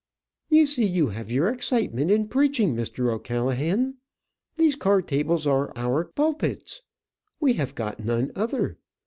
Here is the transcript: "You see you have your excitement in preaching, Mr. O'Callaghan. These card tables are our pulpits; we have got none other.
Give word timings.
"You 0.49 0.65
see 0.65 0.87
you 0.87 1.09
have 1.09 1.29
your 1.29 1.49
excitement 1.49 2.09
in 2.09 2.27
preaching, 2.27 2.73
Mr. 2.73 3.13
O'Callaghan. 3.13 3.97
These 4.55 4.75
card 4.75 5.07
tables 5.07 5.45
are 5.45 5.71
our 5.75 6.05
pulpits; 6.05 6.81
we 7.39 7.53
have 7.61 7.75
got 7.75 8.03
none 8.03 8.31
other. 8.35 8.79